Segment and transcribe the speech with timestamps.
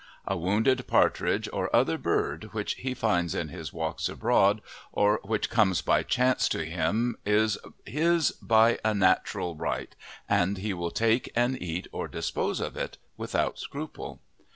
[0.25, 5.51] A wounded partridge or other bird which he finds in his walks abroad or which
[5.51, 9.95] comes by chance to him is his by a natural right,
[10.27, 14.19] and he will take and eat or dispose of it without scruple.